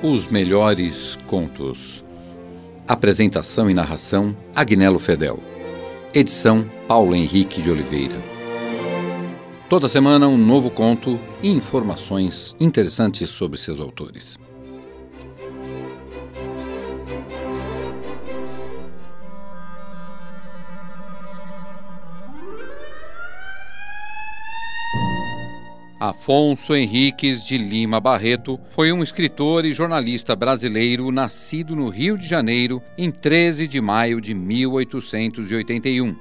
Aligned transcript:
Os 0.00 0.28
melhores 0.28 1.18
contos. 1.26 2.04
Apresentação 2.86 3.68
e 3.68 3.74
narração: 3.74 4.36
Agnello 4.54 5.00
Fedel. 5.00 5.40
Edição: 6.14 6.70
Paulo 6.86 7.16
Henrique 7.16 7.60
de 7.60 7.68
Oliveira. 7.68 8.14
Toda 9.68 9.88
semana 9.88 10.28
um 10.28 10.38
novo 10.38 10.70
conto 10.70 11.18
e 11.42 11.50
informações 11.50 12.54
interessantes 12.60 13.28
sobre 13.28 13.58
seus 13.58 13.80
autores. 13.80 14.38
Afonso 26.00 26.76
Henriques 26.76 27.44
de 27.44 27.58
Lima 27.58 27.98
Barreto 27.98 28.60
foi 28.70 28.92
um 28.92 29.02
escritor 29.02 29.64
e 29.64 29.72
jornalista 29.72 30.36
brasileiro 30.36 31.10
nascido 31.10 31.74
no 31.74 31.88
Rio 31.88 32.16
de 32.16 32.24
Janeiro 32.24 32.80
em 32.96 33.10
13 33.10 33.66
de 33.66 33.80
maio 33.80 34.20
de 34.20 34.32
1881. 34.32 36.14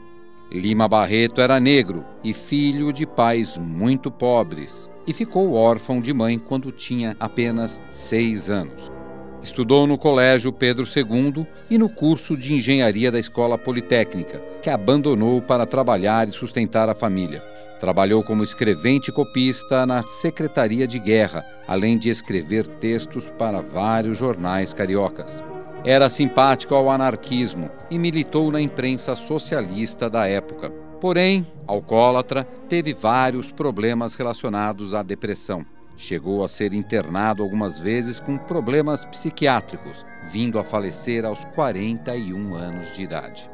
Lima 0.51 0.87
Barreto 0.87 1.41
era 1.41 1.59
negro 1.59 2.03
e 2.23 2.33
filho 2.33 2.91
de 2.91 3.05
pais 3.05 3.55
muito 3.55 4.09
pobres 4.09 4.89
e 5.05 5.13
ficou 5.13 5.53
órfão 5.53 6.01
de 6.01 6.11
mãe 6.11 6.39
quando 6.39 6.71
tinha 6.71 7.15
apenas 7.19 7.83
seis 7.91 8.49
anos. 8.49 8.96
Estudou 9.41 9.85
no 9.85 9.97
Colégio 9.97 10.51
Pedro 10.51 10.85
II 10.85 11.45
e 11.69 11.77
no 11.77 11.89
curso 11.89 12.35
de 12.35 12.53
engenharia 12.53 13.11
da 13.11 13.19
Escola 13.19 13.57
Politécnica, 13.57 14.41
que 14.61 14.69
abandonou 14.69 15.41
para 15.41 15.65
trabalhar 15.65 16.27
e 16.27 16.31
sustentar 16.31 16.89
a 16.89 16.95
família. 16.95 17.43
Trabalhou 17.79 18.23
como 18.23 18.43
escrevente 18.43 19.09
e 19.09 19.13
copista 19.13 19.85
na 19.85 20.01
Secretaria 20.03 20.87
de 20.87 20.99
Guerra, 20.99 21.45
além 21.67 21.97
de 21.97 22.09
escrever 22.09 22.65
textos 22.65 23.29
para 23.37 23.61
vários 23.61 24.17
jornais 24.17 24.73
cariocas. 24.73 25.43
Era 25.83 26.09
simpático 26.09 26.73
ao 26.73 26.89
anarquismo 26.89 27.69
e 27.89 27.99
militou 27.99 28.51
na 28.51 28.59
imprensa 28.59 29.15
socialista 29.15 30.09
da 30.09 30.27
época. 30.27 30.71
Porém, 30.99 31.45
alcoólatra, 31.67 32.43
teve 32.67 32.93
vários 32.93 33.51
problemas 33.51 34.15
relacionados 34.15 34.95
à 34.95 35.03
depressão. 35.03 35.63
Chegou 35.99 36.43
a 36.43 36.47
ser 36.47 36.75
internado 36.75 37.41
algumas 37.41 37.79
vezes 37.79 38.19
com 38.19 38.37
problemas 38.37 39.03
psiquiátricos, 39.03 40.05
vindo 40.31 40.59
a 40.59 40.63
falecer 40.63 41.25
aos 41.25 41.43
41 41.55 42.53
anos 42.53 42.95
de 42.95 43.01
idade. 43.01 43.49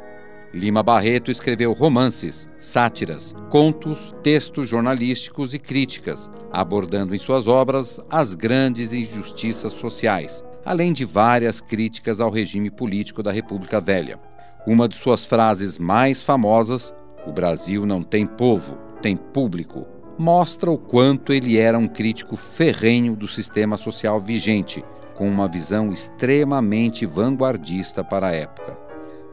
Lima 0.54 0.84
Barreto 0.84 1.32
escreveu 1.32 1.72
romances, 1.72 2.50
sátiras, 2.58 3.34
contos, 3.50 4.14
textos 4.22 4.68
jornalísticos 4.68 5.54
e 5.54 5.58
críticas, 5.58 6.30
abordando 6.52 7.16
em 7.16 7.18
suas 7.18 7.48
obras 7.48 8.00
as 8.10 8.36
grandes 8.36 8.92
injustiças 8.94 9.72
sociais, 9.72 10.44
além 10.66 10.92
de 10.92 11.06
várias 11.06 11.62
críticas 11.62 12.20
ao 12.20 12.30
regime 12.30 12.70
político 12.70 13.24
da 13.24 13.32
República 13.32 13.80
Velha. 13.80 14.20
Uma 14.68 14.88
de 14.90 14.96
suas 14.96 15.26
frases 15.26 15.80
mais 15.80 16.22
famosas, 16.22 16.94
O 17.26 17.32
Brasil 17.32 17.86
não 17.86 18.04
tem 18.04 18.28
povo, 18.28 18.78
tem 19.02 19.16
público, 19.16 19.88
mostra 20.18 20.70
o 20.70 20.78
quanto 20.78 21.34
ele 21.34 21.58
era 21.58 21.78
um 21.78 21.88
crítico 21.88 22.36
ferrenho 22.36 23.16
do 23.16 23.28
sistema 23.28 23.78
social 23.78 24.20
vigente, 24.20 24.84
com 25.16 25.28
uma 25.28 25.48
visão 25.48 25.92
extremamente 25.92 27.06
vanguardista 27.06 28.04
para 28.04 28.28
a 28.28 28.32
época. 28.32 28.78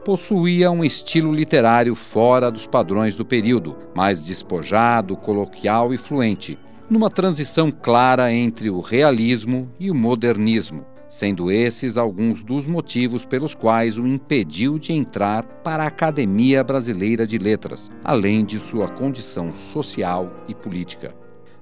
Possuía 0.03 0.71
um 0.71 0.83
estilo 0.83 1.33
literário 1.33 1.95
fora 1.95 2.51
dos 2.51 2.65
padrões 2.65 3.15
do 3.15 3.23
período, 3.23 3.77
mais 3.93 4.23
despojado, 4.23 5.15
coloquial 5.15 5.93
e 5.93 5.97
fluente, 5.97 6.57
numa 6.89 7.09
transição 7.09 7.71
clara 7.71 8.33
entre 8.33 8.69
o 8.69 8.79
realismo 8.79 9.71
e 9.79 9.91
o 9.91 9.95
modernismo, 9.95 10.85
sendo 11.11 11.51
esses 11.51 11.97
alguns 11.97 12.41
dos 12.41 12.65
motivos 12.65 13.25
pelos 13.25 13.53
quais 13.53 13.97
o 13.97 14.07
impediu 14.07 14.79
de 14.79 14.93
entrar 14.93 15.43
para 15.61 15.83
a 15.83 15.87
Academia 15.87 16.63
Brasileira 16.63 17.27
de 17.27 17.37
Letras, 17.37 17.91
além 18.01 18.45
de 18.45 18.57
sua 18.57 18.87
condição 18.87 19.53
social 19.53 20.31
e 20.47 20.55
política. 20.55 21.13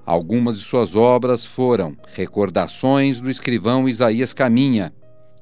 Algumas 0.05 0.59
de 0.59 0.63
suas 0.63 0.95
obras 0.95 1.47
foram 1.47 1.97
Recordações 2.13 3.19
do 3.19 3.27
escrivão 3.27 3.89
Isaías 3.89 4.35
Caminha, 4.35 4.93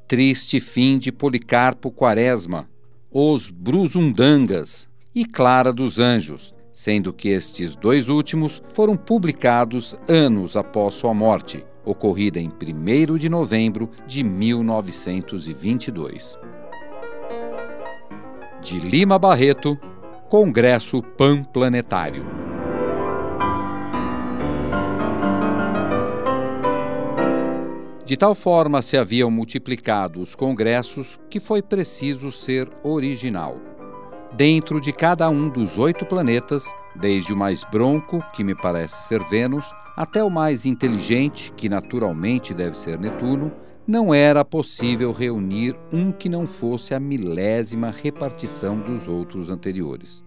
Triste 0.07 0.61
Fim 0.61 0.97
de 0.97 1.11
Policarpo 1.11 1.91
Quaresma, 1.91 2.69
os 3.11 3.49
Brusundangas 3.49 4.87
e 5.13 5.25
Clara 5.25 5.73
dos 5.73 5.99
Anjos, 5.99 6.53
sendo 6.71 7.11
que 7.11 7.27
estes 7.27 7.75
dois 7.75 8.07
últimos 8.07 8.63
foram 8.73 8.95
publicados 8.95 9.99
anos 10.07 10.55
após 10.55 10.93
sua 10.93 11.13
morte, 11.13 11.65
ocorrida 11.89 12.39
em 12.39 12.49
1 12.49 13.17
de 13.17 13.29
novembro 13.29 13.89
de 14.05 14.23
1922. 14.23 16.37
De 18.61 18.79
Lima 18.79 19.17
Barreto, 19.17 19.79
Congresso 20.29 21.01
Panplanetário. 21.01 22.23
De 28.05 28.15
tal 28.15 28.33
forma 28.33 28.81
se 28.81 28.97
haviam 28.97 29.29
multiplicado 29.29 30.21
os 30.21 30.33
congressos 30.33 31.19
que 31.29 31.41
foi 31.41 31.61
preciso 31.61 32.31
ser 32.31 32.69
original. 32.81 33.57
Dentro 34.33 34.79
de 34.79 34.93
cada 34.93 35.29
um 35.29 35.49
dos 35.49 35.77
oito 35.77 36.05
planetas, 36.05 36.63
desde 36.95 37.33
o 37.33 37.37
mais 37.37 37.63
bronco, 37.65 38.23
que 38.33 38.43
me 38.43 38.55
parece 38.55 39.07
ser 39.07 39.23
Vênus, 39.25 39.65
até 39.97 40.23
o 40.23 40.29
mais 40.29 40.65
inteligente, 40.65 41.51
que 41.57 41.67
naturalmente 41.67 42.53
deve 42.53 42.77
ser 42.77 42.97
Netuno, 42.97 43.51
não 43.85 44.13
era 44.13 44.45
possível 44.45 45.11
reunir 45.11 45.75
um 45.91 46.11
que 46.11 46.29
não 46.29 46.45
fosse 46.45 46.93
a 46.93 46.99
milésima 46.99 47.89
repartição 47.89 48.79
dos 48.79 49.07
outros 49.07 49.49
anteriores. 49.49 50.23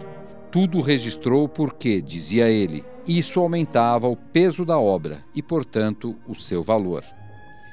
Tudo 0.54 0.80
registrou 0.80 1.48
porque, 1.48 2.00
dizia 2.00 2.48
ele, 2.48 2.84
isso 3.08 3.40
aumentava 3.40 4.06
o 4.06 4.14
peso 4.14 4.64
da 4.64 4.78
obra 4.78 5.18
e, 5.34 5.42
portanto, 5.42 6.14
o 6.28 6.34
seu 6.36 6.62
valor. 6.62 7.02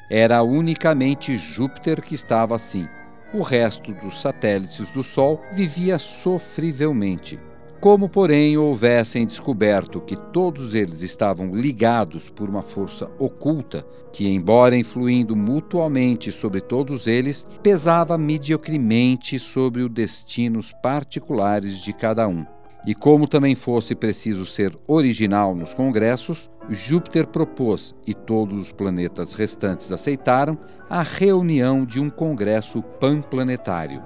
Era 0.10 0.42
unicamente 0.42 1.38
Júpiter 1.38 2.02
que 2.02 2.16
estava 2.16 2.56
assim. 2.56 2.88
O 3.36 3.44
resto 3.44 3.94
dos 3.94 4.20
satélites 4.20 4.90
do 4.90 5.04
Sol 5.04 5.40
vivia 5.52 6.00
sofrivelmente. 6.00 7.40
Como, 7.80 8.10
porém, 8.10 8.58
houvessem 8.58 9.28
descoberto 9.28 10.02
que 10.02 10.16
todos 10.16 10.74
eles 10.74 11.04
estavam 11.04 11.54
ligados 11.54 12.32
por 12.32 12.50
uma 12.50 12.64
força 12.64 13.12
oculta, 13.20 13.86
que, 14.12 14.28
embora 14.28 14.76
influindo 14.76 15.36
mutuamente 15.36 16.32
sobre 16.32 16.62
todos 16.62 17.06
eles, 17.06 17.46
pesava 17.62 18.18
mediocremente 18.18 19.38
sobre 19.38 19.84
os 19.84 19.92
destinos 19.92 20.74
particulares 20.82 21.80
de 21.80 21.94
cada 21.94 22.28
um. 22.28 22.44
E 22.86 22.96
como 22.96 23.28
também 23.28 23.54
fosse 23.54 23.94
preciso 23.94 24.46
ser 24.46 24.76
original 24.88 25.56
nos 25.56 25.74
congressos, 25.74 26.50
Júpiter 26.70 27.28
propôs, 27.28 27.94
e 28.08 28.14
todos 28.14 28.58
os 28.60 28.72
planetas 28.72 29.34
restantes 29.34 29.92
aceitaram, 29.92 30.58
a 30.90 31.04
reunião 31.04 31.86
de 31.86 32.00
um 32.00 32.10
congresso 32.10 32.82
panplanetário. 32.82 34.02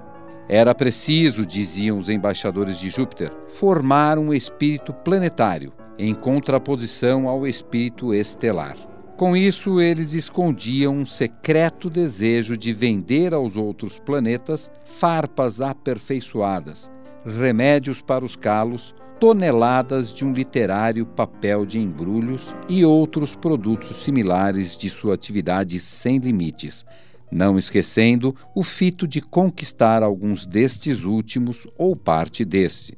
Era 0.47 0.75
preciso, 0.75 1.45
diziam 1.45 1.97
os 1.97 2.09
embaixadores 2.09 2.77
de 2.77 2.89
Júpiter, 2.89 3.31
formar 3.49 4.19
um 4.19 4.33
espírito 4.33 4.93
planetário, 4.93 5.73
em 5.97 6.13
contraposição 6.13 7.27
ao 7.27 7.47
espírito 7.47 8.13
estelar. 8.13 8.75
Com 9.17 9.35
isso, 9.35 9.79
eles 9.79 10.13
escondiam 10.13 10.93
um 10.93 11.05
secreto 11.05 11.89
desejo 11.89 12.57
de 12.57 12.73
vender 12.73 13.33
aos 13.33 13.55
outros 13.55 13.97
planetas 13.97 14.69
farpas 14.83 15.61
aperfeiçoadas, 15.61 16.91
remédios 17.25 18.01
para 18.01 18.23
os 18.23 18.35
calos, 18.35 18.93
toneladas 19.19 20.13
de 20.13 20.25
um 20.25 20.33
literário 20.33 21.05
papel 21.05 21.65
de 21.65 21.79
embrulhos 21.79 22.53
e 22.69 22.83
outros 22.85 23.35
produtos 23.35 24.03
similares 24.03 24.77
de 24.77 24.89
sua 24.89 25.15
atividade 25.15 25.79
sem 25.79 26.17
limites, 26.17 26.85
não 27.31 27.57
esquecendo 27.57 28.35
o 28.53 28.63
fito 28.63 29.07
de 29.07 29.21
conquistar 29.21 30.03
alguns 30.03 30.45
destes 30.45 31.03
últimos 31.03 31.65
ou 31.77 31.95
parte 31.95 32.45
deste. 32.45 32.97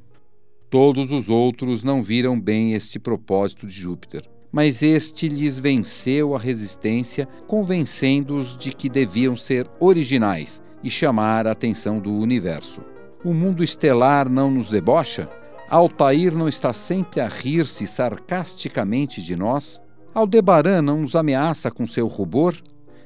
Todos 0.69 1.11
os 1.11 1.29
outros 1.29 1.83
não 1.83 2.03
viram 2.03 2.39
bem 2.39 2.73
este 2.73 2.99
propósito 2.99 3.65
de 3.65 3.73
Júpiter, 3.73 4.23
mas 4.51 4.83
este 4.83 5.29
lhes 5.29 5.57
venceu 5.57 6.35
a 6.35 6.39
resistência, 6.39 7.25
convencendo-os 7.47 8.57
de 8.57 8.73
que 8.73 8.89
deviam 8.89 9.37
ser 9.37 9.69
originais 9.79 10.61
e 10.83 10.89
chamar 10.89 11.47
a 11.47 11.51
atenção 11.51 11.99
do 11.99 12.11
universo. 12.11 12.81
O 13.27 13.33
mundo 13.33 13.61
estelar 13.61 14.29
não 14.29 14.49
nos 14.49 14.69
debocha? 14.69 15.29
Altair 15.69 16.33
não 16.33 16.47
está 16.47 16.71
sempre 16.71 17.19
a 17.19 17.27
rir-se 17.27 17.85
sarcasticamente 17.85 19.21
de 19.21 19.35
nós? 19.35 19.81
Aldebaran 20.13 20.81
não 20.81 21.01
nos 21.01 21.13
ameaça 21.13 21.69
com 21.69 21.85
seu 21.85 22.07
rubor? 22.07 22.55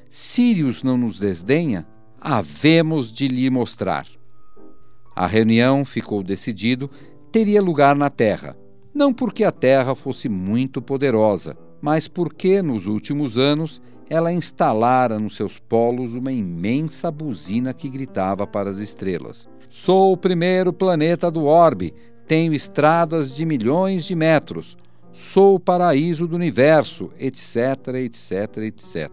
Sírios 0.08 0.84
não 0.84 0.96
nos 0.96 1.18
desdenha? 1.18 1.84
Havemos 2.20 3.12
de 3.12 3.26
lhe 3.26 3.50
mostrar. 3.50 4.06
A 5.12 5.26
reunião, 5.26 5.84
ficou 5.84 6.22
decidido, 6.22 6.88
teria 7.32 7.60
lugar 7.60 7.96
na 7.96 8.08
Terra, 8.08 8.56
não 8.94 9.12
porque 9.12 9.42
a 9.42 9.50
Terra 9.50 9.92
fosse 9.92 10.28
muito 10.28 10.80
poderosa, 10.80 11.58
mas 11.80 12.06
porque, 12.06 12.62
nos 12.62 12.86
últimos 12.86 13.38
anos, 13.38 13.82
ela 14.08 14.32
instalara 14.32 15.18
nos 15.18 15.34
seus 15.34 15.58
polos 15.58 16.14
uma 16.14 16.30
imensa 16.30 17.10
buzina 17.10 17.74
que 17.74 17.88
gritava 17.88 18.46
para 18.46 18.70
as 18.70 18.78
estrelas: 18.78 19.48
Sou 19.72 20.12
o 20.12 20.18
primeiro 20.18 20.70
planeta 20.70 21.30
do 21.30 21.46
orbe, 21.46 21.94
tenho 22.28 22.52
estradas 22.52 23.34
de 23.34 23.46
milhões 23.46 24.04
de 24.04 24.14
metros, 24.14 24.76
sou 25.14 25.54
o 25.54 25.58
paraíso 25.58 26.28
do 26.28 26.36
universo, 26.36 27.10
etc, 27.18 27.88
etc, 27.94 28.58
etc. 28.58 29.10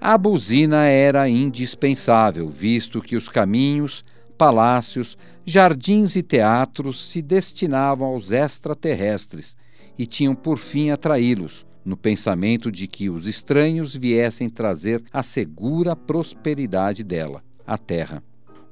A 0.00 0.16
buzina 0.16 0.84
era 0.84 1.28
indispensável, 1.28 2.48
visto 2.48 3.02
que 3.02 3.16
os 3.16 3.28
caminhos, 3.28 4.04
palácios, 4.38 5.18
jardins 5.44 6.14
e 6.14 6.22
teatros 6.22 7.10
se 7.10 7.20
destinavam 7.20 8.10
aos 8.10 8.30
extraterrestres 8.30 9.56
e 9.98 10.06
tinham 10.06 10.36
por 10.36 10.56
fim 10.56 10.90
atraí-los, 10.90 11.66
no 11.84 11.96
pensamento 11.96 12.70
de 12.70 12.86
que 12.86 13.10
os 13.10 13.26
estranhos 13.26 13.96
viessem 13.96 14.48
trazer 14.48 15.02
a 15.12 15.20
segura 15.20 15.96
prosperidade 15.96 17.02
dela, 17.02 17.42
a 17.66 17.76
Terra. 17.76 18.22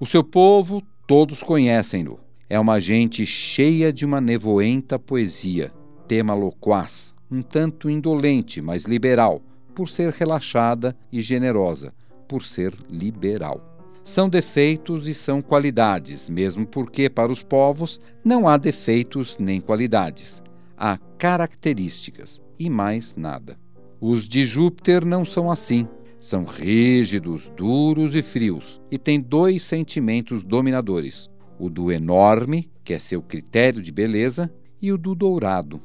O 0.00 0.06
seu 0.06 0.24
povo, 0.24 0.82
todos 1.06 1.42
conhecem-no. 1.42 2.18
É 2.48 2.58
uma 2.58 2.80
gente 2.80 3.26
cheia 3.26 3.92
de 3.92 4.06
uma 4.06 4.18
nevoenta 4.18 4.98
poesia, 4.98 5.70
tema 6.08 6.32
loquaz, 6.32 7.14
um 7.30 7.42
tanto 7.42 7.90
indolente, 7.90 8.62
mas 8.62 8.86
liberal, 8.86 9.42
por 9.74 9.90
ser 9.90 10.10
relaxada 10.10 10.96
e 11.12 11.20
generosa, 11.20 11.92
por 12.26 12.42
ser 12.42 12.72
liberal. 12.88 13.78
São 14.02 14.26
defeitos 14.26 15.06
e 15.06 15.12
são 15.12 15.42
qualidades, 15.42 16.30
mesmo 16.30 16.66
porque 16.66 17.10
para 17.10 17.30
os 17.30 17.42
povos 17.42 18.00
não 18.24 18.48
há 18.48 18.56
defeitos 18.56 19.36
nem 19.38 19.60
qualidades. 19.60 20.42
Há 20.78 20.96
características 21.18 22.40
e 22.58 22.70
mais 22.70 23.14
nada. 23.16 23.58
Os 24.00 24.26
de 24.26 24.46
Júpiter 24.46 25.04
não 25.04 25.26
são 25.26 25.50
assim. 25.50 25.86
São 26.20 26.44
rígidos, 26.44 27.50
duros 27.56 28.14
e 28.14 28.22
frios, 28.22 28.80
e 28.90 28.98
têm 28.98 29.20
dois 29.20 29.64
sentimentos 29.64 30.44
dominadores: 30.44 31.28
o 31.58 31.68
do 31.68 31.90
enorme, 31.90 32.70
que 32.84 32.92
é 32.92 32.98
seu 32.98 33.20
critério 33.22 33.82
de 33.82 33.90
beleza, 33.90 34.52
e 34.80 34.92
o 34.92 34.98
do 34.98 35.14
dourado, 35.14 35.80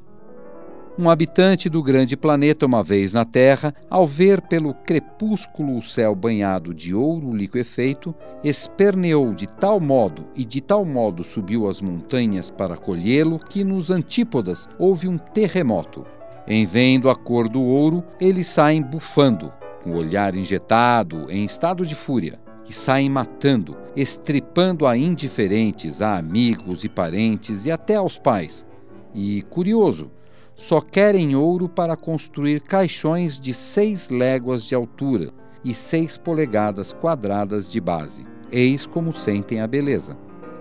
um 0.97 1.09
habitante 1.09 1.69
do 1.69 1.83
grande 1.83 2.15
planeta, 2.15 2.65
uma 2.65 2.81
vez 2.81 3.11
na 3.11 3.25
Terra, 3.25 3.75
ao 3.89 4.07
ver 4.07 4.41
pelo 4.41 4.73
crepúsculo 4.73 5.77
o 5.77 5.81
céu 5.81 6.15
banhado 6.15 6.73
de 6.73 6.95
ouro 6.95 7.35
liquefeito, 7.35 8.15
esperneou 8.41 9.33
de 9.33 9.45
tal 9.45 9.77
modo 9.77 10.25
e 10.33 10.45
de 10.45 10.61
tal 10.61 10.85
modo 10.85 11.21
subiu 11.21 11.67
as 11.67 11.81
montanhas 11.81 12.49
para 12.49 12.77
colhê-lo 12.77 13.39
que 13.39 13.61
nos 13.61 13.91
antípodas 13.91 14.69
houve 14.79 15.09
um 15.09 15.17
terremoto. 15.17 16.05
Em 16.47 16.65
vendo 16.65 17.09
a 17.09 17.15
cor 17.15 17.49
do 17.49 17.61
ouro, 17.61 18.01
eles 18.17 18.47
saem 18.47 18.81
bufando, 18.81 19.51
com 19.85 19.91
o 19.91 19.97
olhar 19.97 20.35
injetado, 20.35 21.31
em 21.31 21.45
estado 21.45 21.85
de 21.85 21.93
fúria, 21.93 22.39
e 22.67 22.73
saem 22.73 23.07
matando, 23.07 23.77
estripando 23.95 24.87
a 24.87 24.97
indiferentes, 24.97 26.01
a 26.01 26.17
amigos 26.17 26.83
e 26.83 26.89
parentes 26.89 27.67
e 27.67 27.71
até 27.71 27.95
aos 27.95 28.17
pais. 28.17 28.65
E, 29.13 29.43
curioso, 29.43 30.09
só 30.55 30.81
querem 30.81 31.35
ouro 31.35 31.69
para 31.69 31.95
construir 31.95 32.61
caixões 32.61 33.39
de 33.39 33.53
seis 33.53 34.09
léguas 34.09 34.65
de 34.65 34.73
altura 34.73 35.31
e 35.63 35.71
seis 35.71 36.17
polegadas 36.17 36.91
quadradas 36.91 37.69
de 37.69 37.79
base. 37.79 38.25
Eis 38.51 38.87
como 38.87 39.13
sentem 39.13 39.61
a 39.61 39.67
beleza. 39.67 40.17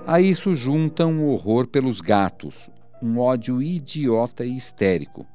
A 0.06 0.20
isso 0.20 0.54
juntam 0.54 1.18
o 1.20 1.30
horror 1.30 1.66
pelos 1.66 2.02
gatos, 2.02 2.68
um 3.02 3.18
ódio 3.18 3.62
idiota 3.62 4.44
e 4.44 4.54
histérico. 4.54 5.26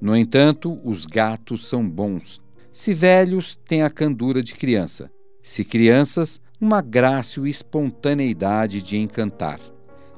No 0.00 0.16
entanto, 0.16 0.80
os 0.84 1.06
gatos 1.06 1.66
são 1.66 1.88
bons. 1.88 2.40
Se 2.72 2.94
velhos, 2.94 3.54
têm 3.68 3.82
a 3.82 3.90
candura 3.90 4.42
de 4.42 4.54
criança. 4.54 5.10
Se 5.42 5.64
crianças, 5.64 6.40
uma 6.60 6.80
grácil 6.80 7.46
espontaneidade 7.46 8.82
de 8.82 8.96
encantar 8.96 9.60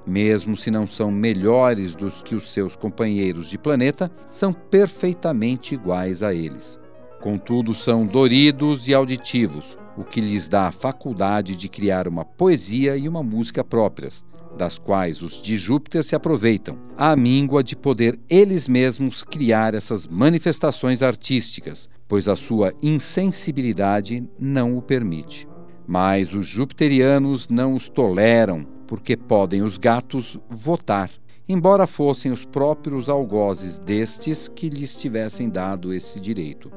mesmo 0.06 0.56
se 0.56 0.70
não 0.70 0.86
são 0.86 1.10
melhores 1.10 1.94
dos 1.94 2.22
que 2.22 2.34
os 2.34 2.50
seus 2.52 2.76
companheiros 2.76 3.48
de 3.48 3.58
planeta, 3.58 4.10
são 4.26 4.52
perfeitamente 4.52 5.74
iguais 5.74 6.22
a 6.22 6.34
eles. 6.34 6.78
Contudo, 7.20 7.74
são 7.74 8.06
doridos 8.06 8.86
e 8.86 8.94
auditivos, 8.94 9.78
o 9.96 10.04
que 10.04 10.20
lhes 10.20 10.46
dá 10.46 10.68
a 10.68 10.72
faculdade 10.72 11.56
de 11.56 11.68
criar 11.68 12.06
uma 12.06 12.24
poesia 12.24 12.96
e 12.96 13.08
uma 13.08 13.22
música 13.22 13.64
próprias, 13.64 14.26
das 14.56 14.78
quais 14.78 15.22
os 15.22 15.42
de 15.42 15.56
Júpiter 15.56 16.04
se 16.04 16.14
aproveitam, 16.14 16.78
à 16.96 17.14
míngua 17.16 17.62
de 17.62 17.76
poder 17.76 18.18
eles 18.28 18.68
mesmos 18.68 19.22
criar 19.22 19.74
essas 19.74 20.06
manifestações 20.06 21.02
artísticas, 21.02 21.88
pois 22.06 22.28
a 22.28 22.36
sua 22.36 22.72
insensibilidade 22.82 24.26
não 24.38 24.76
o 24.76 24.82
permite. 24.82 25.48
Mas 25.86 26.32
os 26.32 26.46
jupiterianos 26.46 27.48
não 27.48 27.74
os 27.74 27.88
toleram 27.88 28.66
porque 28.86 29.16
podem 29.16 29.62
os 29.62 29.76
gatos 29.76 30.38
votar, 30.48 31.10
embora 31.48 31.86
fossem 31.86 32.32
os 32.32 32.44
próprios 32.44 33.08
algozes 33.08 33.78
destes 33.78 34.48
que 34.48 34.68
lhes 34.68 34.96
tivessem 34.96 35.48
dado 35.48 35.92
esse 35.92 36.20
direito. 36.20 36.70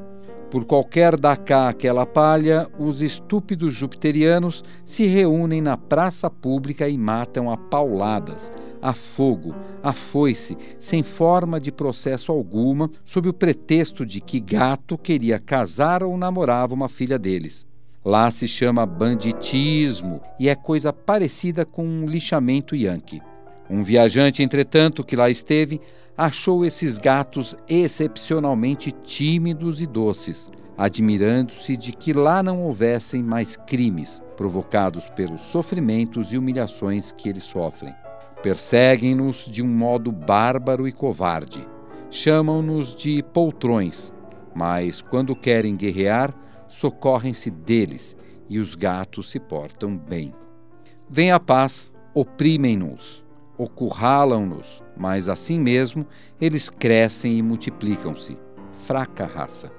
Por 0.49 0.63
qualquer 0.63 1.17
da 1.17 1.35
cá 1.35 1.67
aquela 1.67 2.05
palha, 2.05 2.69
os 2.79 3.01
estúpidos 3.01 3.73
jupiterianos 3.73 4.63
se 4.85 5.05
reúnem 5.05 5.61
na 5.61 5.75
praça 5.75 6.29
pública 6.29 6.87
e 6.87 6.97
matam 6.97 7.51
a 7.51 7.57
pauladas, 7.57 8.49
a 8.81 8.93
fogo, 8.93 9.53
a 9.83 9.91
foice, 9.91 10.57
sem 10.79 11.03
forma 11.03 11.59
de 11.59 11.69
processo 11.69 12.31
alguma, 12.31 12.89
sob 13.03 13.27
o 13.27 13.33
pretexto 13.33 14.05
de 14.05 14.21
que 14.21 14.39
gato 14.39 14.97
queria 14.97 15.37
casar 15.37 16.01
ou 16.01 16.17
namorava 16.17 16.73
uma 16.73 16.87
filha 16.87 17.19
deles. 17.19 17.65
Lá 18.05 18.31
se 18.31 18.47
chama 18.47 18.85
banditismo 18.85 20.21
e 20.39 20.47
é 20.47 20.55
coisa 20.55 20.93
parecida 20.93 21.65
com 21.65 21.83
um 21.85 22.05
lixamento 22.05 22.73
yankee. 22.73 23.21
Um 23.69 23.83
viajante, 23.83 24.41
entretanto, 24.41 25.03
que 25.03 25.17
lá 25.17 25.29
esteve, 25.29 25.81
achou 26.17 26.65
esses 26.65 26.97
gatos 26.97 27.55
excepcionalmente 27.69 28.91
tímidos 28.91 29.81
e 29.81 29.85
doces, 29.85 30.49
admirando-se 30.75 31.77
de 31.77 31.91
que 31.91 32.11
lá 32.11 32.41
não 32.41 32.63
houvessem 32.63 33.21
mais 33.21 33.55
crimes 33.55 34.23
provocados 34.35 35.09
pelos 35.11 35.41
sofrimentos 35.41 36.33
e 36.33 36.37
humilhações 36.37 37.11
que 37.11 37.29
eles 37.29 37.43
sofrem. 37.43 37.93
Perseguem-nos 38.41 39.45
de 39.45 39.61
um 39.61 39.67
modo 39.67 40.11
bárbaro 40.11 40.87
e 40.87 40.91
covarde. 40.91 41.67
Chamam-nos 42.09 42.95
de 42.95 43.21
poltrões, 43.21 44.11
mas 44.55 45.01
quando 45.01 45.35
querem 45.35 45.75
guerrear, 45.75 46.33
socorrem-se 46.67 47.51
deles 47.51 48.15
e 48.49 48.59
os 48.59 48.75
gatos 48.75 49.29
se 49.29 49.39
portam 49.39 49.97
bem. 49.97 50.33
Vem 51.09 51.31
a 51.31 51.39
paz, 51.39 51.91
oprimem-nos, 52.13 53.25
ocurralam-nos, 53.57 54.83
mas 54.95 55.27
assim 55.27 55.59
mesmo 55.59 56.05
eles 56.39 56.69
crescem 56.69 57.37
e 57.37 57.41
multiplicam-se. 57.41 58.37
Fraca 58.85 59.25
raça. 59.25 59.71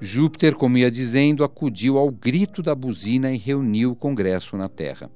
Júpiter, 0.00 0.54
como 0.54 0.78
ia 0.78 0.90
dizendo, 0.90 1.44
acudiu 1.44 1.98
ao 1.98 2.10
grito 2.10 2.62
da 2.62 2.74
buzina 2.74 3.30
e 3.30 3.36
reuniu 3.36 3.92
o 3.92 3.96
Congresso 3.96 4.56
na 4.56 4.68
Terra. 4.68 5.10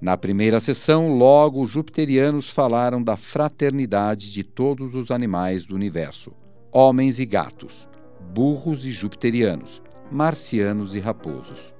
Na 0.00 0.16
primeira 0.16 0.58
sessão, 0.58 1.16
logo 1.16 1.62
os 1.62 1.70
jupiterianos 1.70 2.50
falaram 2.50 3.02
da 3.02 3.16
fraternidade 3.16 4.32
de 4.32 4.42
todos 4.42 4.94
os 4.94 5.10
animais 5.10 5.64
do 5.64 5.74
universo: 5.74 6.32
homens 6.72 7.20
e 7.20 7.24
gatos, 7.24 7.88
burros 8.34 8.84
e 8.84 8.90
jupiterianos, 8.90 9.82
marcianos 10.10 10.94
e 10.94 10.98
raposos. 10.98 11.75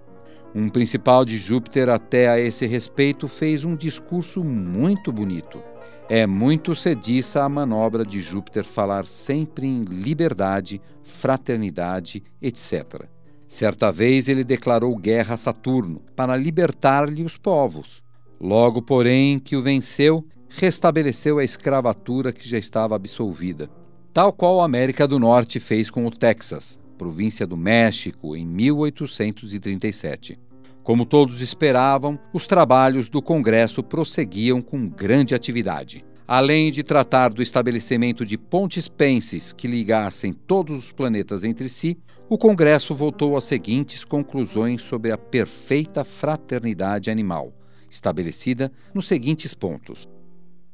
Um 0.55 0.69
principal 0.69 1.25
de 1.25 1.37
Júpiter, 1.37 1.89
até 1.89 2.29
a 2.29 2.39
esse 2.39 2.67
respeito, 2.67 3.29
fez 3.29 3.65
um 3.65 3.77
discurso 3.77 4.43
muito 4.43 5.13
bonito. 5.13 5.63
É 6.09 6.27
muito 6.27 6.75
sediça 6.75 7.43
a 7.43 7.49
manobra 7.49 8.05
de 8.05 8.23
Júpiter 8.23 8.65
falar 8.65 9.05
sempre 9.05 9.67
em 9.67 9.83
liberdade, 9.83 10.81
fraternidade, 11.03 12.23
etc. 12.41 13.07
Certa 13.49 13.91
vez 13.91 14.29
ele 14.29 14.45
declarou 14.45 14.97
guerra 14.97 15.35
a 15.35 15.37
Saturno 15.37 16.01
para 16.15 16.37
libertar-lhe 16.37 17.25
os 17.25 17.37
povos. 17.37 18.03
Logo, 18.41 18.81
porém, 18.83 19.39
que 19.39 19.57
o 19.57 19.63
venceu, 19.63 20.25
restabeleceu 20.49 21.39
a 21.39 21.45
escravatura 21.45 22.33
que 22.33 22.49
já 22.49 22.59
estava 22.59 22.95
absolvida, 22.95 23.69
tal 24.13 24.33
qual 24.33 24.61
a 24.61 24.65
América 24.65 25.07
do 25.07 25.19
Norte 25.19 25.59
fez 25.59 25.91
com 25.91 26.07
o 26.07 26.11
Texas, 26.11 26.79
província 26.97 27.47
do 27.47 27.57
México, 27.57 28.35
em 28.35 28.45
1837. 28.45 30.37
Como 30.83 31.05
todos 31.05 31.41
esperavam, 31.41 32.19
os 32.33 32.47
trabalhos 32.47 33.09
do 33.09 33.21
Congresso 33.21 33.83
prosseguiam 33.83 34.63
com 34.63 34.89
grande 34.89 35.35
atividade. 35.35 36.05
Além 36.29 36.73
de 36.73 36.83
tratar 36.83 37.33
do 37.33 37.43
estabelecimento 37.43 38.25
de 38.25 38.37
pontes 38.37 38.89
penses 38.89 39.53
que 39.53 39.69
ligassem 39.69 40.33
todos 40.33 40.77
os 40.77 40.93
planetas 40.93 41.45
entre 41.45 41.69
si, 41.69 41.99
o 42.29 42.37
Congresso 42.37 42.95
voltou 42.95 43.37
às 43.37 43.45
seguintes 43.45 44.05
conclusões 44.05 44.83
sobre 44.83 45.13
a 45.13 45.19
perfeita 45.19 46.03
fraternidade 46.03 47.11
animal 47.11 47.53
estabelecida 47.89 48.71
nos 48.95 49.07
seguintes 49.07 49.55
pontos: 49.55 50.09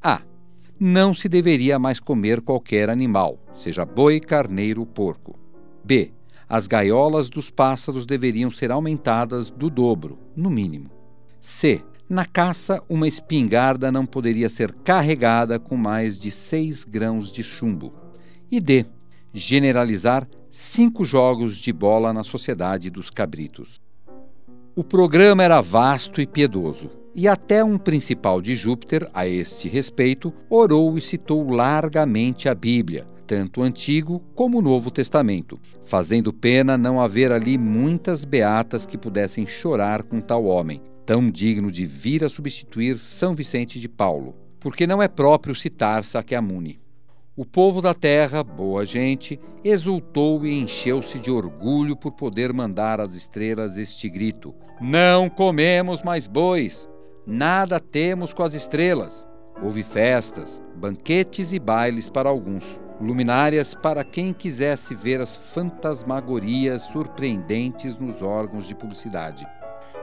A. 0.03 0.23
Não 0.79 1.15
se 1.15 1.29
deveria 1.29 1.79
mais 1.79 2.01
comer 2.01 2.41
qualquer 2.41 2.91
animal, 2.91 3.39
seja 3.55 3.85
boi, 3.85 4.19
carneiro 4.19 4.81
ou 4.81 4.87
porco. 4.87 5.39
B. 5.85 6.13
As 6.49 6.67
gaiolas 6.67 7.31
dos 7.31 7.51
pássaros 7.51 8.05
deveriam 8.05 8.51
ser 8.51 8.71
aumentadas 8.71 9.51
do 9.51 9.71
dobro, 9.71 10.19
no 10.37 10.51
mínimo. 10.51 10.91
C. 11.41 11.83
Na 12.09 12.27
caça, 12.27 12.83
uma 12.89 13.09
espingarda 13.09 13.91
não 13.91 14.05
poderia 14.05 14.49
ser 14.49 14.73
carregada 14.85 15.59
com 15.59 15.77
mais 15.77 16.19
de 16.19 16.31
6 16.31 16.85
grãos 16.85 17.33
de 17.33 17.43
chumbo. 17.43 17.95
E 18.51 18.61
D. 18.61 18.85
Generalizar 19.33 20.29
cinco 20.51 21.05
jogos 21.05 21.57
de 21.57 21.73
bola 21.73 22.13
na 22.13 22.23
sociedade 22.23 22.91
dos 22.91 23.09
cabritos. 23.09 23.81
O 24.77 24.85
programa 24.85 25.43
era 25.43 25.63
vasto 25.63 26.21
e 26.21 26.27
piedoso 26.27 26.91
e 27.15 27.29
até 27.29 27.63
um 27.63 27.77
principal 27.77 28.41
de 28.41 28.55
Júpiter, 28.55 29.09
a 29.13 29.27
este 29.27 29.69
respeito, 29.69 30.33
orou 30.49 30.97
e 30.97 31.01
citou 31.01 31.51
largamente 31.51 32.49
a 32.49 32.55
Bíblia, 32.55 33.07
tanto 33.33 33.63
o 33.63 33.65
Antigo 33.65 34.23
como 34.35 34.59
o 34.59 34.63
Novo 34.63 34.91
Testamento, 34.91 35.59
fazendo 35.85 36.35
pena 36.35 36.77
não 36.77 37.01
haver 37.01 37.33
ali 37.33 37.57
muitas 37.57 38.27
beatas 38.27 38.85
que 38.85 38.99
pudessem 38.99 39.47
chorar 39.47 40.03
com 40.03 40.21
tal 40.21 40.45
homem, 40.45 40.83
tão 41.07 41.31
digno 41.31 41.73
de 41.73 41.87
vir 41.87 42.23
a 42.23 42.29
substituir 42.29 42.99
São 42.99 43.35
Vicente 43.35 43.81
de 43.81 43.89
Paulo, 43.89 44.37
porque 44.61 44.87
não 44.87 45.03
é 45.03 45.09
próprio 45.09 45.55
citar 45.55 46.05
Sakyamuni. 46.05 46.79
O 47.35 47.47
povo 47.47 47.81
da 47.81 47.95
terra, 47.95 48.45
boa 48.45 48.85
gente, 48.85 49.41
exultou 49.65 50.45
e 50.45 50.53
encheu-se 50.53 51.19
de 51.19 51.31
orgulho 51.31 51.97
por 51.97 52.13
poder 52.13 52.53
mandar 52.53 53.01
às 53.01 53.15
estrelas 53.15 53.79
este 53.79 54.11
grito: 54.11 54.55
Não 54.79 55.31
comemos 55.31 56.03
mais 56.03 56.27
bois, 56.27 56.87
Nada 57.27 57.81
temos 57.81 58.35
com 58.35 58.43
as 58.43 58.53
estrelas. 58.53 59.27
Houve 59.63 59.85
festas, 59.85 60.61
banquetes 60.75 61.53
e 61.53 61.59
bailes 61.59 62.11
para 62.11 62.29
alguns, 62.29 62.81
luminárias 63.03 63.75
para 63.75 64.05
quem 64.05 64.33
quisesse 64.33 64.95
ver 64.95 65.21
as 65.21 65.35
fantasmagorias 65.35 66.83
surpreendentes 66.83 67.99
nos 67.99 68.23
órgãos 68.23 68.67
de 68.67 68.75
publicidade. 68.75 69.47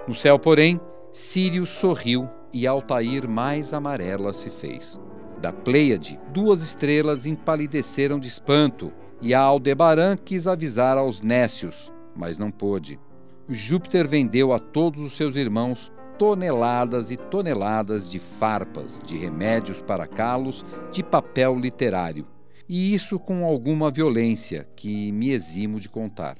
No 0.07 0.13
céu, 0.13 0.37
porém, 0.37 0.79
Sírio 1.11 1.65
sorriu 1.65 2.29
e 2.53 2.67
Altair 2.67 3.27
mais 3.27 3.73
amarela 3.73 4.33
se 4.33 4.49
fez. 4.49 4.99
Da 5.39 5.53
Pleiade, 5.53 6.19
duas 6.33 6.61
estrelas 6.61 7.25
empalideceram 7.25 8.19
de 8.19 8.27
espanto, 8.27 8.91
e 9.21 9.33
a 9.33 9.39
Aldebaran 9.39 10.15
quis 10.17 10.47
avisar 10.47 10.97
aos 10.97 11.21
nécios, 11.21 11.91
mas 12.15 12.37
não 12.37 12.51
pôde. 12.51 12.99
Júpiter 13.47 14.07
vendeu 14.07 14.53
a 14.53 14.59
todos 14.59 15.01
os 15.01 15.17
seus 15.17 15.35
irmãos 15.35 15.91
toneladas 16.17 17.11
e 17.11 17.17
toneladas 17.17 18.11
de 18.11 18.19
farpas, 18.19 19.01
de 19.05 19.17
remédios 19.17 19.81
para 19.81 20.05
calos, 20.05 20.65
de 20.91 21.01
papel 21.01 21.57
literário. 21.57 22.27
E 22.69 22.93
isso 22.93 23.17
com 23.17 23.43
alguma 23.43 23.89
violência, 23.89 24.67
que 24.75 25.11
me 25.11 25.31
eximo 25.31 25.79
de 25.79 25.89
contar. 25.89 26.37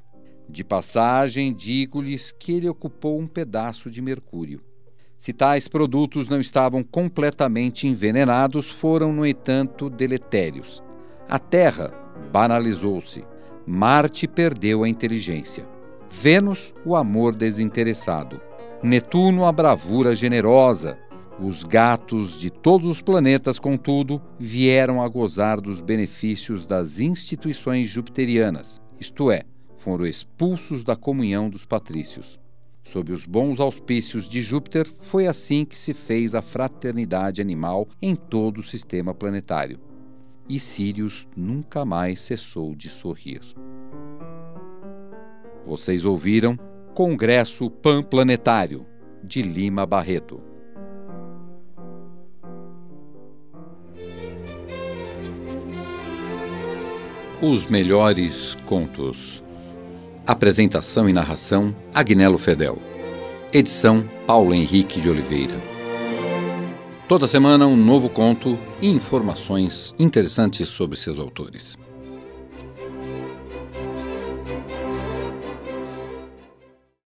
De 0.47 0.63
passagem, 0.63 1.51
digo-lhes 1.51 2.31
que 2.31 2.51
ele 2.51 2.69
ocupou 2.69 3.19
um 3.19 3.25
pedaço 3.25 3.89
de 3.89 3.99
mercúrio. 3.99 4.61
Se 5.17 5.33
tais 5.33 5.67
produtos 5.67 6.29
não 6.29 6.39
estavam 6.39 6.83
completamente 6.83 7.87
envenenados, 7.87 8.69
foram, 8.69 9.11
no 9.11 9.25
entanto, 9.25 9.89
deletérios. 9.89 10.83
A 11.27 11.39
Terra 11.39 11.91
banalizou-se. 12.31 13.25
Marte 13.65 14.27
perdeu 14.27 14.83
a 14.83 14.89
inteligência. 14.89 15.67
Vênus, 16.11 16.75
o 16.85 16.95
amor 16.95 17.35
desinteressado. 17.35 18.39
Netuno 18.83 19.45
a 19.45 19.51
bravura 19.51 20.13
generosa. 20.13 20.95
Os 21.41 21.63
gatos 21.63 22.37
de 22.37 22.49
todos 22.49 22.89
os 22.89 23.01
planetas, 23.01 23.59
contudo, 23.59 24.21
vieram 24.37 25.01
a 25.01 25.07
gozar 25.07 25.61
dos 25.61 25.79
benefícios 25.79 26.65
das 26.65 26.99
instituições 26.99 27.87
jupiterianas, 27.87 28.81
isto 28.99 29.31
é, 29.31 29.43
foram 29.77 30.05
expulsos 30.05 30.83
da 30.83 30.97
comunhão 30.97 31.49
dos 31.49 31.65
patrícios. 31.65 32.37
Sob 32.83 33.13
os 33.13 33.25
bons 33.25 33.61
auspícios 33.61 34.27
de 34.27 34.41
Júpiter, 34.41 34.85
foi 35.01 35.27
assim 35.27 35.63
que 35.63 35.77
se 35.77 35.93
fez 35.93 36.35
a 36.35 36.41
fraternidade 36.41 37.41
animal 37.41 37.87
em 38.01 38.15
todo 38.15 38.57
o 38.57 38.63
sistema 38.63 39.13
planetário. 39.13 39.79
E 40.49 40.59
Sirius 40.59 41.25
nunca 41.37 41.85
mais 41.85 42.19
cessou 42.19 42.75
de 42.75 42.89
sorrir. 42.89 43.41
Vocês 45.65 46.03
ouviram 46.03 46.57
Congresso 46.93 47.69
Panplanetário, 47.69 48.85
de 49.23 49.41
Lima 49.41 49.85
Barreto. 49.85 50.41
Os 57.41 57.65
melhores 57.65 58.57
contos. 58.65 59.41
Apresentação 60.27 61.07
e 61.07 61.13
narração: 61.13 61.73
Agnello 61.93 62.37
Fedel. 62.37 62.77
Edição: 63.53 64.03
Paulo 64.27 64.53
Henrique 64.53 64.99
de 64.99 65.09
Oliveira. 65.09 65.55
Toda 67.07 67.27
semana 67.27 67.65
um 67.65 67.77
novo 67.77 68.09
conto 68.09 68.59
e 68.81 68.89
informações 68.89 69.95
interessantes 69.97 70.67
sobre 70.67 70.97
seus 70.97 71.17
autores. 71.17 71.77